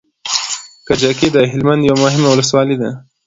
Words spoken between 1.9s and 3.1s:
مهمه ولسوالي ده